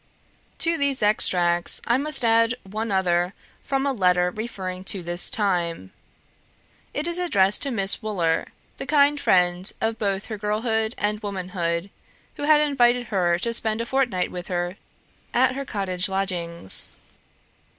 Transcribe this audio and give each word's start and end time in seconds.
To 0.57 0.79
these 0.79 1.03
extracts 1.03 1.79
I 1.85 1.99
must 1.99 2.25
add 2.25 2.55
one 2.63 2.91
other 2.91 3.35
from 3.63 3.85
a 3.85 3.93
letter 3.93 4.31
referring 4.31 4.83
to 4.85 5.03
this 5.03 5.29
time. 5.29 5.91
It 6.91 7.05
is 7.05 7.19
addressed 7.19 7.61
to 7.61 7.69
Miss 7.69 8.01
Wooler, 8.01 8.47
the 8.77 8.87
kind 8.87 9.19
friend 9.19 9.71
of 9.79 9.99
both 9.99 10.25
her 10.25 10.39
girlhood 10.39 10.95
and 10.97 11.19
womanhood, 11.21 11.91
who 12.35 12.45
had 12.45 12.61
invited 12.61 13.09
her 13.09 13.37
to 13.37 13.53
spend 13.53 13.79
a 13.79 13.85
fortnight 13.85 14.31
with 14.31 14.47
her 14.47 14.77
at 15.35 15.53
her 15.53 15.65
cottage 15.65 16.09
lodgings. 16.09 16.87